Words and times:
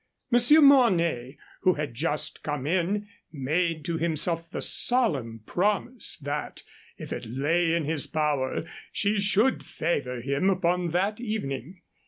Monsieur 0.31 0.61
Mornay, 0.61 1.37
who 1.59 1.73
had 1.75 1.93
just 1.93 2.41
come 2.41 2.65
in, 2.65 3.07
made 3.31 3.85
to 3.85 3.99
himself 3.99 4.49
the 4.49 4.59
solemn 4.59 5.41
promise 5.45 6.17
that 6.17 6.63
if 6.97 7.13
it 7.13 7.27
lay 7.27 7.75
in 7.75 7.85
his 7.85 8.07
power 8.07 8.67
she 8.91 9.19
should 9.19 9.63
favor 9.63 10.19
him 10.19 10.49
upon 10.49 10.89
that 10.89 11.19
evening. 11.21 11.81